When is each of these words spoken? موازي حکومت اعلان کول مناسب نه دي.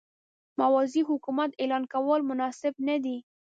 موازي 0.59 1.01
حکومت 1.09 1.49
اعلان 1.61 1.83
کول 1.93 2.19
مناسب 2.29 2.73
نه 2.87 2.95
دي. 3.03 3.17